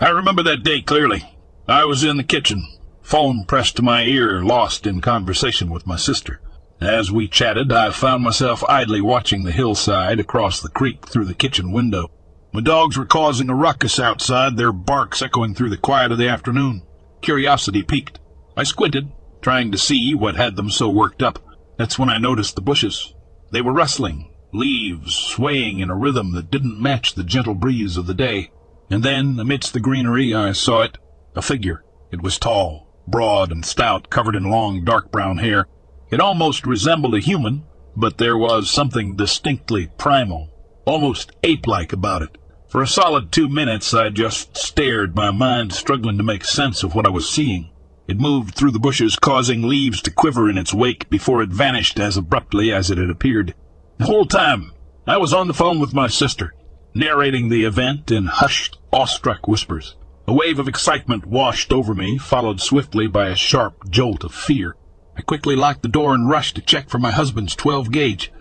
[0.00, 1.24] I remember that day clearly.
[1.66, 2.66] I was in the kitchen,
[3.00, 6.40] phone pressed to my ear, lost in conversation with my sister.
[6.84, 11.34] As we chatted, I found myself idly watching the hillside across the creek through the
[11.34, 12.10] kitchen window.
[12.52, 16.28] My dogs were causing a ruckus outside, their barks echoing through the quiet of the
[16.28, 16.82] afternoon.
[17.22, 18.20] Curiosity piqued.
[18.56, 21.38] I squinted, trying to see what had them so worked up.
[21.78, 23.14] That's when I noticed the bushes.
[23.50, 28.06] They were rustling, leaves swaying in a rhythm that didn't match the gentle breeze of
[28.06, 28.50] the day.
[28.90, 30.98] And then, amidst the greenery, I saw it,
[31.34, 31.82] a figure.
[32.12, 35.66] It was tall, broad, and stout, covered in long, dark brown hair.
[36.14, 37.64] It almost resembled a human,
[37.96, 40.48] but there was something distinctly primal,
[40.84, 42.38] almost ape-like about it.
[42.68, 46.94] For a solid two minutes I just stared, my mind struggling to make sense of
[46.94, 47.70] what I was seeing.
[48.06, 51.98] It moved through the bushes, causing leaves to quiver in its wake before it vanished
[51.98, 53.52] as abruptly as it had appeared.
[53.98, 54.70] The whole time,
[55.08, 56.54] I was on the phone with my sister,
[56.94, 59.96] narrating the event in hushed, awestruck whispers.
[60.28, 64.76] A wave of excitement washed over me, followed swiftly by a sharp jolt of fear.
[65.16, 68.32] I quickly locked the door and rushed to check for my husband's 12 gauge.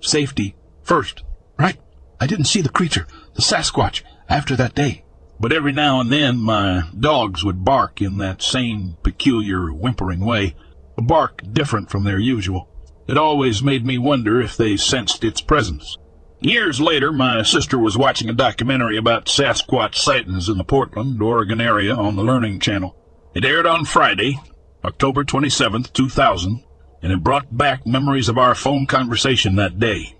[0.00, 1.22] Safety first,
[1.58, 1.78] right?
[2.20, 5.04] I didn't see the creature, the Sasquatch, after that day.
[5.40, 10.54] But every now and then my dogs would bark in that same peculiar whimpering way,
[10.96, 12.68] a bark different from their usual.
[13.06, 15.98] It always made me wonder if they sensed its presence.
[16.40, 21.60] Years later, my sister was watching a documentary about Sasquatch sightings in the Portland, Oregon
[21.60, 22.96] area on the Learning Channel.
[23.34, 24.38] It aired on Friday,
[24.84, 26.62] October 27th, 2000,
[27.00, 30.14] and it brought back memories of our phone conversation that day.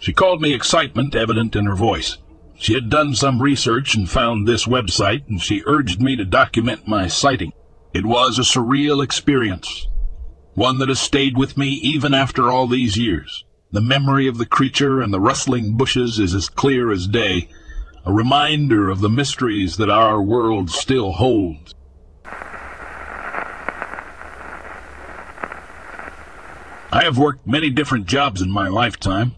[0.00, 2.18] She called me excitement evident in her voice.
[2.56, 6.88] She had done some research and found this website, and she urged me to document
[6.88, 7.52] my sighting.
[7.94, 9.86] It was a surreal experience,
[10.54, 13.44] one that has stayed with me even after all these years.
[13.70, 17.48] The memory of the creature and the rustling bushes is as clear as day,
[18.04, 21.75] a reminder of the mysteries that our world still holds.
[26.96, 29.36] I have worked many different jobs in my lifetime.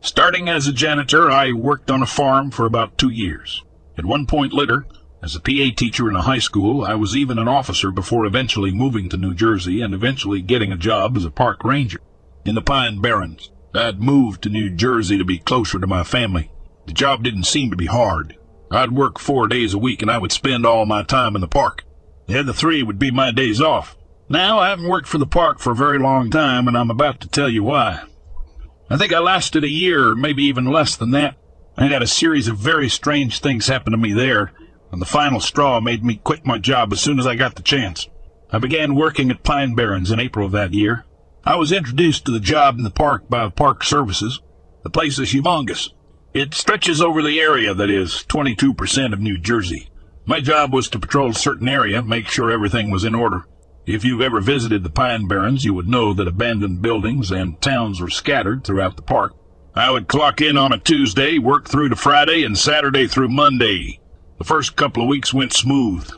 [0.00, 3.64] Starting as a janitor, I worked on a farm for about two years.
[3.98, 4.86] At one point later,
[5.20, 8.70] as a PA teacher in a high school, I was even an officer before eventually
[8.70, 12.00] moving to New Jersey and eventually getting a job as a park ranger
[12.44, 13.50] in the Pine Barrens.
[13.74, 16.52] I'd moved to New Jersey to be closer to my family.
[16.86, 18.38] The job didn't seem to be hard.
[18.70, 21.48] I'd work four days a week and I would spend all my time in the
[21.48, 21.82] park.
[22.28, 23.96] The other three would be my days off.
[24.32, 27.20] Now, I haven't worked for the park for a very long time, and I'm about
[27.20, 28.00] to tell you why.
[28.88, 31.36] I think I lasted a year, maybe even less than that.
[31.76, 34.52] I had a series of very strange things happen to me there,
[34.90, 37.62] and the final straw made me quit my job as soon as I got the
[37.62, 38.08] chance.
[38.50, 41.04] I began working at Pine Barrens in April of that year.
[41.44, 44.40] I was introduced to the job in the park by Park Services.
[44.82, 45.90] The place is humongous.
[46.32, 49.90] It stretches over the area that is 22% of New Jersey.
[50.24, 53.44] My job was to patrol a certain area, make sure everything was in order.
[53.84, 58.00] If you've ever visited the Pine Barrens, you would know that abandoned buildings and towns
[58.00, 59.34] were scattered throughout the park.
[59.74, 63.98] I would clock in on a Tuesday, work through to Friday, and Saturday through Monday.
[64.38, 66.08] The first couple of weeks went smooth.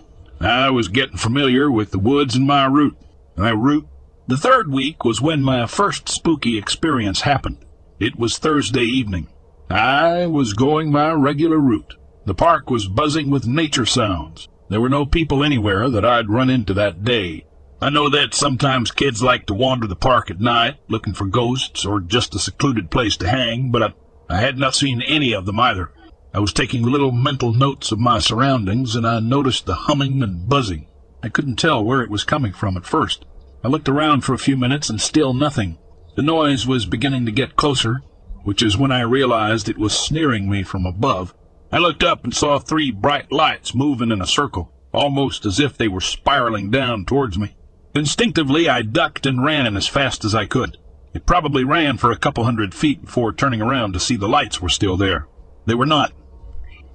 [0.41, 2.99] I was getting familiar with the woods and my route.
[3.35, 3.89] My route.
[4.27, 7.65] The third week was when my first spooky experience happened.
[7.99, 9.29] It was Thursday evening.
[9.71, 11.95] I was going my regular route.
[12.27, 14.49] The park was buzzing with nature sounds.
[14.69, 17.47] There were no people anywhere that I'd run into that day.
[17.85, 21.85] I know that sometimes kids like to wander the park at night, looking for ghosts
[21.85, 25.45] or just a secluded place to hang, but I, I had not seen any of
[25.45, 25.93] them either.
[26.33, 30.49] I was taking little mental notes of my surroundings, and I noticed the humming and
[30.49, 30.87] buzzing.
[31.23, 33.27] I couldn't tell where it was coming from at first.
[33.63, 35.77] I looked around for a few minutes, and still nothing.
[36.17, 38.01] The noise was beginning to get closer,
[38.45, 41.35] which is when I realized it was sneering me from above.
[41.71, 45.77] I looked up and saw three bright lights moving in a circle, almost as if
[45.77, 47.55] they were spiraling down towards me.
[47.95, 50.79] Instinctively, I ducked and ran as fast as I could.
[51.13, 54.61] It probably ran for a couple hundred feet before turning around to see the lights
[54.61, 55.29] were still there.
[55.67, 56.13] They were not.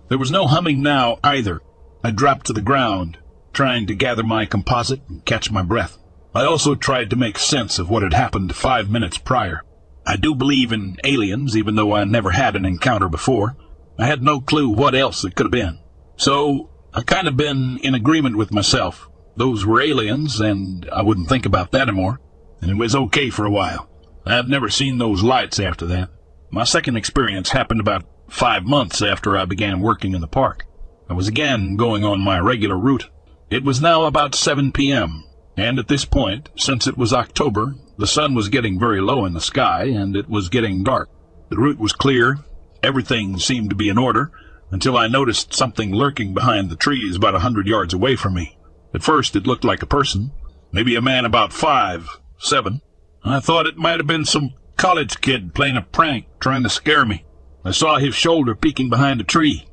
[0.09, 1.61] There was no humming now either.
[2.03, 3.17] I dropped to the ground,
[3.53, 5.97] trying to gather my composite and catch my breath.
[6.35, 9.61] I also tried to make sense of what had happened five minutes prior.
[10.05, 13.55] I do believe in aliens, even though I never had an encounter before.
[13.97, 15.79] I had no clue what else it could have been.
[16.17, 19.08] So, I kind of been in agreement with myself.
[19.35, 22.19] Those were aliens, and I wouldn't think about that anymore.
[22.61, 23.89] And it was okay for a while.
[24.25, 26.09] I've never seen those lights after that.
[26.51, 30.65] My second experience happened about five months after I began working in the park.
[31.09, 33.09] I was again going on my regular route.
[33.49, 35.23] It was now about 7 p.m.,
[35.57, 39.33] and at this point, since it was October, the sun was getting very low in
[39.33, 41.09] the sky, and it was getting dark.
[41.49, 42.37] The route was clear,
[42.83, 44.31] everything seemed to be in order,
[44.71, 48.57] until I noticed something lurking behind the trees about a hundred yards away from me.
[48.93, 50.31] At first it looked like a person,
[50.71, 52.81] maybe a man about five, seven.
[53.23, 57.05] I thought it might have been some college kid playing a prank, trying to scare
[57.05, 57.25] me.
[57.65, 59.67] I saw his shoulder peeking behind a tree.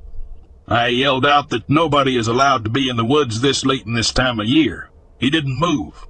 [0.69, 3.95] I yelled out that nobody is allowed to be in the woods this late in
[3.95, 4.91] this time of year.
[5.19, 6.07] He didn't move.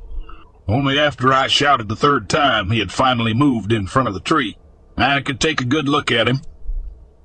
[0.66, 4.20] Only after I shouted the third time, he had finally moved in front of the
[4.20, 4.56] tree.
[4.96, 6.40] I could take a good look at him.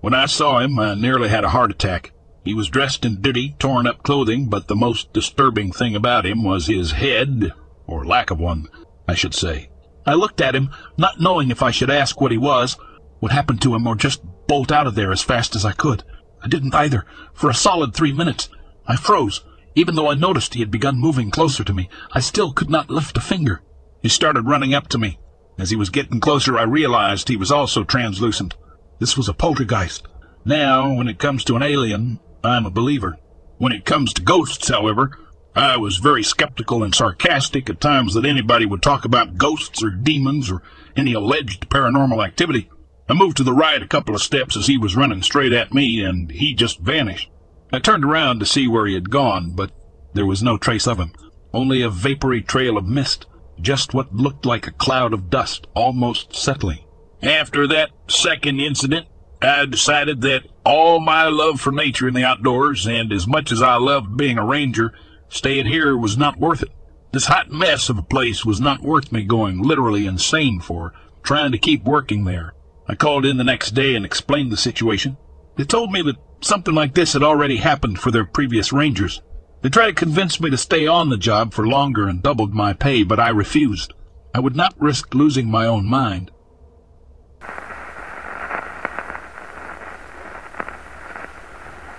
[0.02, 2.12] When I saw him, I nearly had a heart attack.
[2.44, 6.44] He was dressed in dirty, torn up clothing, but the most disturbing thing about him
[6.44, 7.52] was his head,
[7.86, 8.68] or lack of one,
[9.08, 9.70] I should say.
[10.08, 12.78] I looked at him, not knowing if I should ask what he was,
[13.20, 16.04] what happened to him, or just bolt out of there as fast as I could.
[16.44, 17.06] I didn't either.
[17.34, 18.50] For a solid three minutes,
[18.88, 19.42] I froze.
[19.76, 22.90] Even though I noticed he had begun moving closer to me, I still could not
[22.90, 23.62] lift a finger.
[24.02, 25.20] He started running up to me.
[25.60, 28.56] As he was getting closer, I realized he was also translucent.
[29.00, 30.08] This was a poltergeist.
[30.44, 33.18] Now, when it comes to an alien, I'm a believer.
[33.58, 35.18] When it comes to ghosts, however,
[35.56, 39.90] I was very skeptical and sarcastic at times that anybody would talk about ghosts or
[39.90, 40.64] demons or
[40.96, 42.70] any alleged paranormal activity.
[43.10, 45.74] I moved to the right a couple of steps as he was running straight at
[45.74, 47.30] me, and he just vanished.
[47.72, 49.72] I turned around to see where he had gone, but
[50.14, 51.14] there was no trace of him,
[51.54, 53.26] only a vapory trail of mist,
[53.60, 56.86] just what looked like a cloud of dust almost settling.
[57.22, 59.08] After that second incident,
[59.42, 63.62] I decided that all my love for nature and the outdoors, and as much as
[63.62, 64.94] I loved being a ranger,
[65.30, 66.70] staying here was not worth it.
[67.12, 71.52] This hot mess of a place was not worth me going literally insane for, trying
[71.52, 72.54] to keep working there.
[72.88, 75.18] I called in the next day and explained the situation.
[75.58, 79.22] They told me that something like this had already happened for their previous rangers.
[79.62, 82.74] They tried to convince me to stay on the job for longer and doubled my
[82.74, 83.94] pay, but I refused.
[84.34, 86.32] I would not risk losing my own mind.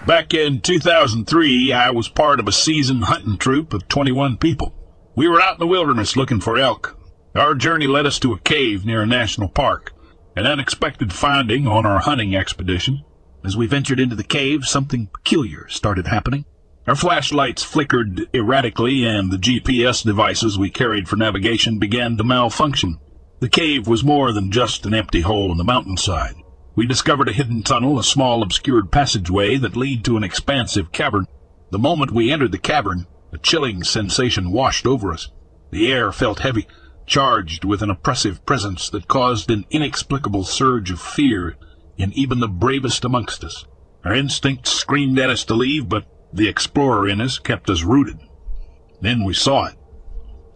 [0.07, 4.75] Back in 2003, I was part of a seasoned hunting troop of 21 people.
[5.15, 6.99] We were out in the wilderness looking for elk.
[7.37, 9.93] Our journey led us to a cave near a national park,
[10.35, 13.05] an unexpected finding on our hunting expedition.
[13.45, 16.47] As we ventured into the cave, something peculiar started happening.
[16.89, 22.99] Our flashlights flickered erratically, and the GPS devices we carried for navigation began to malfunction.
[23.39, 26.35] The cave was more than just an empty hole in the mountainside.
[26.75, 31.27] We discovered a hidden tunnel, a small obscured passageway that led to an expansive cavern.
[31.71, 35.31] The moment we entered the cavern, a chilling sensation washed over us.
[35.71, 36.67] The air felt heavy,
[37.07, 41.57] charged with an oppressive presence that caused an inexplicable surge of fear
[41.99, 43.67] in even the bravest amongst us.
[44.05, 48.19] Our instincts screamed at us to leave, but the explorer in us kept us rooted.
[49.03, 49.75] Then we saw it.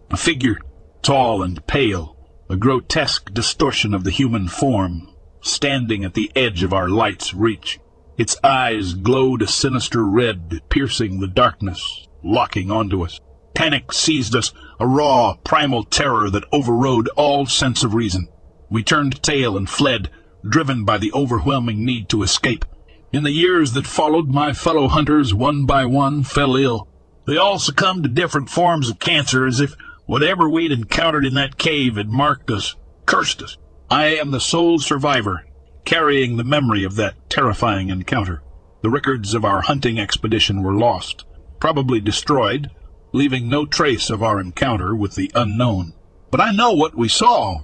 [0.09, 0.57] A figure,
[1.03, 2.17] tall and pale,
[2.49, 7.79] a grotesque distortion of the human form, standing at the edge of our light's reach.
[8.17, 13.19] Its eyes glowed a sinister red, piercing the darkness, locking onto us.
[13.53, 18.27] Panic seized us, a raw, primal terror that overrode all sense of reason.
[18.69, 20.09] We turned tail and fled,
[20.47, 22.65] driven by the overwhelming need to escape.
[23.13, 26.87] In the years that followed, my fellow hunters, one by one, fell ill.
[27.25, 29.75] They all succumbed to different forms of cancer as if
[30.05, 32.75] whatever we'd encountered in that cave had marked us,
[33.05, 33.57] cursed us.
[33.89, 35.45] I am the sole survivor,
[35.85, 38.43] carrying the memory of that terrifying encounter.
[38.81, 41.23] The records of our hunting expedition were lost,
[41.61, 42.69] probably destroyed,
[43.13, 45.93] leaving no trace of our encounter with the unknown.
[46.31, 47.61] But I know what we saw,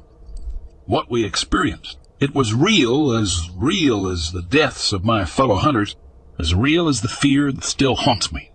[0.86, 1.98] what we experienced.
[2.22, 5.98] It was real, as real as the deaths of my fellow hunters,
[6.40, 8.53] as real as the fear that still haunts me.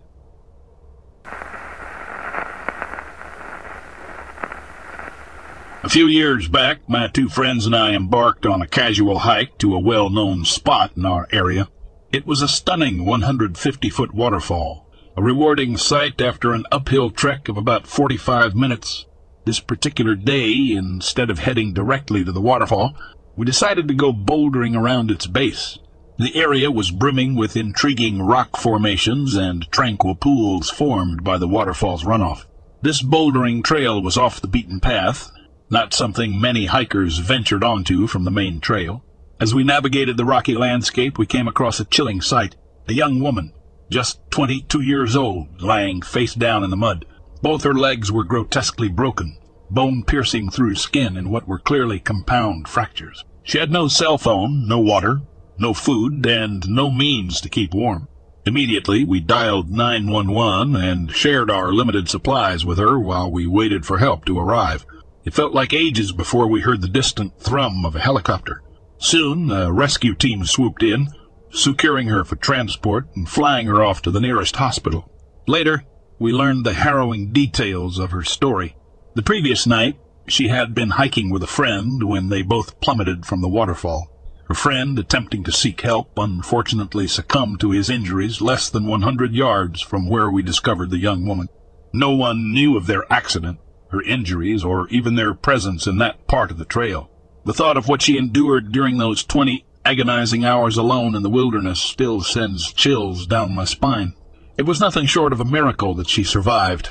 [5.88, 9.74] A few years back, my two friends and I embarked on a casual hike to
[9.74, 11.70] a well-known spot in our area.
[12.12, 14.86] It was a stunning 150-foot waterfall,
[15.16, 19.06] a rewarding sight after an uphill trek of about 45 minutes.
[19.46, 22.94] This particular day, instead of heading directly to the waterfall,
[23.34, 25.78] we decided to go bouldering around its base.
[26.18, 32.04] The area was brimming with intriguing rock formations and tranquil pools formed by the waterfall's
[32.04, 32.44] runoff.
[32.82, 35.32] This bouldering trail was off the beaten path,
[35.70, 39.04] not something many hikers ventured onto from the main trail.
[39.40, 42.56] As we navigated the rocky landscape, we came across a chilling sight.
[42.88, 43.52] A young woman,
[43.90, 47.04] just 22 years old, lying face down in the mud.
[47.42, 49.38] Both her legs were grotesquely broken,
[49.70, 53.24] bone piercing through skin in what were clearly compound fractures.
[53.42, 55.20] She had no cell phone, no water,
[55.58, 58.08] no food, and no means to keep warm.
[58.44, 63.98] Immediately, we dialed 911 and shared our limited supplies with her while we waited for
[63.98, 64.86] help to arrive.
[65.24, 68.62] It felt like ages before we heard the distant thrum of a helicopter.
[68.98, 71.08] Soon, a rescue team swooped in,
[71.50, 75.10] securing her for transport and flying her off to the nearest hospital.
[75.46, 75.84] Later,
[76.18, 78.76] we learned the harrowing details of her story.
[79.14, 83.40] The previous night, she had been hiking with a friend when they both plummeted from
[83.40, 84.08] the waterfall.
[84.46, 89.80] Her friend, attempting to seek help, unfortunately succumbed to his injuries less than 100 yards
[89.80, 91.48] from where we discovered the young woman.
[91.92, 93.58] No one knew of their accident,
[93.90, 97.10] her injuries, or even their presence in that part of the trail.
[97.44, 101.80] The thought of what she endured during those 20 agonizing hours alone in the wilderness
[101.80, 104.14] still sends chills down my spine.
[104.58, 106.90] It was nothing short of a miracle that she survived,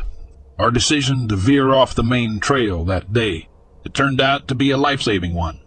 [0.57, 3.49] our decision to veer off the main trail that day.
[3.85, 5.59] It turned out to be a life-saving one.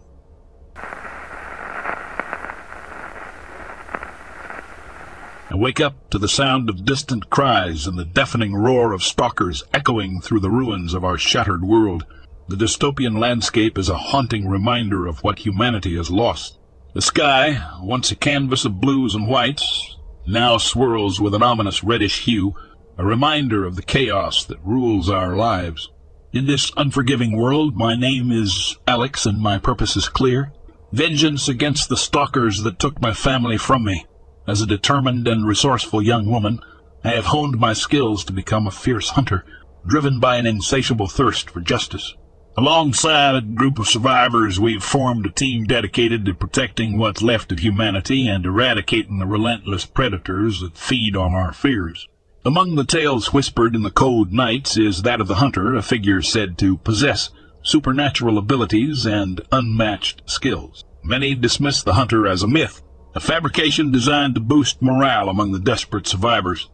[5.51, 9.65] I wake up to the sound of distant cries and the deafening roar of stalkers
[9.73, 12.05] echoing through the ruins of our shattered world.
[12.47, 16.57] The dystopian landscape is a haunting reminder of what humanity has lost.
[16.93, 22.23] The sky, once a canvas of blues and whites, now swirls with an ominous reddish
[22.23, 22.55] hue,
[22.97, 25.89] a reminder of the chaos that rules our lives.
[26.31, 30.53] In this unforgiving world, my name is Alex and my purpose is clear.
[30.93, 34.05] Vengeance against the stalkers that took my family from me.
[34.47, 36.59] As a determined and resourceful young woman,
[37.03, 39.45] I have honed my skills to become a fierce hunter,
[39.85, 42.15] driven by an insatiable thirst for justice.
[42.57, 47.59] Alongside a group of survivors, we've formed a team dedicated to protecting what's left of
[47.59, 52.07] humanity and eradicating the relentless predators that feed on our fears.
[52.43, 56.21] Among the tales whispered in the cold nights is that of the hunter, a figure
[56.21, 57.29] said to possess
[57.61, 60.83] supernatural abilities and unmatched skills.
[61.03, 62.81] Many dismiss the hunter as a myth,
[63.13, 66.69] a fabrication designed to boost morale among the desperate survivors.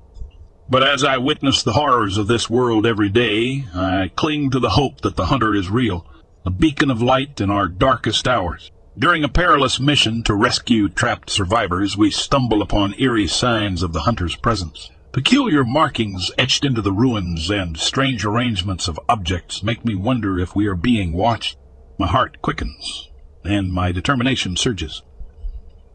[0.69, 4.71] But as I witness the horrors of this world every day, I cling to the
[4.71, 6.05] hope that the hunter is real,
[6.45, 8.71] a beacon of light in our darkest hours.
[8.99, 14.01] During a perilous mission to rescue trapped survivors, we stumble upon eerie signs of the
[14.01, 14.89] hunter's presence.
[15.11, 20.55] Peculiar markings etched into the ruins and strange arrangements of objects make me wonder if
[20.55, 21.57] we are being watched.
[21.97, 23.09] My heart quickens,
[23.43, 25.01] and my determination surges.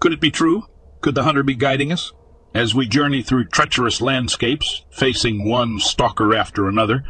[0.03, 0.65] Could it be true?
[1.01, 2.13] Could the hunter be guiding us?
[2.53, 7.05] As we journey through treacherous landscapes, facing one stalker after another,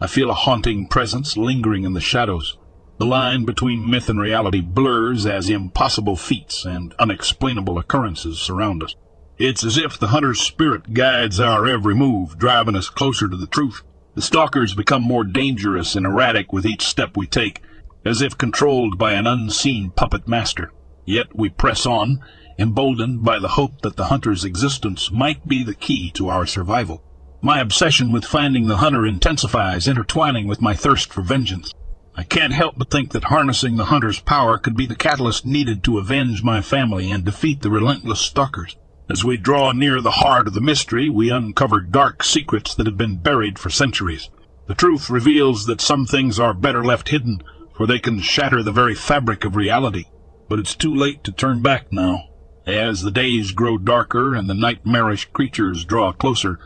[0.00, 2.56] I feel a haunting presence lingering in the shadows.
[2.96, 8.94] The line between myth and reality blurs as impossible feats and unexplainable occurrences surround us.
[9.36, 13.46] It's as if the hunter's spirit guides our every move, driving us closer to the
[13.46, 13.82] truth.
[14.14, 17.60] The stalkers become more dangerous and erratic with each step we take,
[18.06, 20.72] as if controlled by an unseen puppet master.
[21.08, 22.20] Yet we press on,
[22.58, 27.02] emboldened by the hope that the hunter's existence might be the key to our survival.
[27.40, 31.72] My obsession with finding the hunter intensifies, intertwining with my thirst for vengeance.
[32.14, 35.82] I can't help but think that harnessing the hunter's power could be the catalyst needed
[35.84, 38.76] to avenge my family and defeat the relentless stalkers.
[39.08, 42.98] As we draw near the heart of the mystery, we uncover dark secrets that have
[42.98, 44.28] been buried for centuries.
[44.66, 47.42] The truth reveals that some things are better left hidden,
[47.74, 50.04] for they can shatter the very fabric of reality.
[50.48, 52.24] But it's too late to turn back now.
[52.66, 56.58] As the days grow darker and the nightmarish creatures draw closer,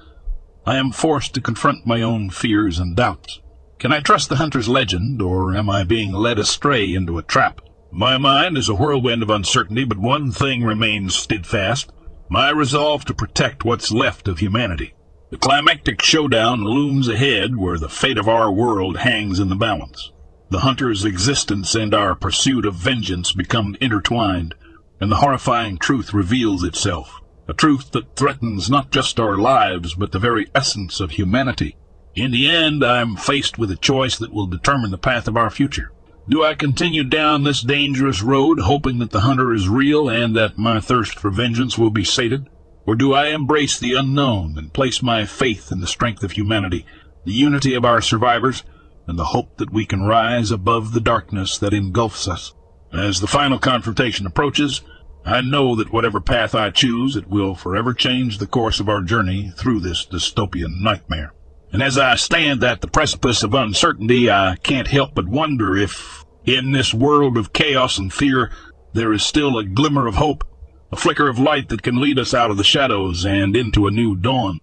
[0.65, 3.41] I am forced to confront my own fears and doubts.
[3.79, 7.61] Can I trust the hunter's legend, or am I being led astray into a trap?
[7.91, 11.91] My mind is a whirlwind of uncertainty, but one thing remains steadfast
[12.33, 14.95] my resolve to protect what's left of humanity.
[15.29, 20.13] The climactic showdown looms ahead where the fate of our world hangs in the balance.
[20.53, 24.55] The hunter's existence and our pursuit of vengeance become intertwined,
[25.01, 27.23] and the horrifying truth reveals itself.
[27.49, 31.79] A truth that threatens not just our lives, but the very essence of humanity.
[32.15, 35.39] In the end, I am faced with a choice that will determine the path of
[35.39, 35.91] our future.
[36.29, 40.59] Do I continue down this dangerous road, hoping that the hunter is real and that
[40.59, 42.51] my thirst for vengeance will be sated?
[42.85, 46.85] Or do I embrace the unknown and place my faith in the strength of humanity,
[47.25, 48.65] the unity of our survivors,
[49.13, 52.55] and the hope that we can rise above the darkness that engulfs us?
[52.95, 54.81] As the final confrontation approaches,
[55.23, 59.03] I know that whatever path I choose, it will forever change the course of our
[59.03, 61.35] journey through this dystopian nightmare.
[61.73, 66.25] And as I stand at the precipice of uncertainty, I can't help but wonder if,
[66.47, 68.51] in this world of chaos and fear,
[68.95, 70.43] there is still a glimmer of hope,
[70.91, 73.91] a flicker of light that can lead us out of the shadows and into a
[73.91, 74.61] new dawn.